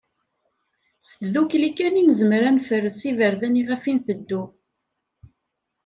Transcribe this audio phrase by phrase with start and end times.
[1.07, 4.43] S tdukkli kan i nezmer ad nefres iverdan i ɣef nteddu.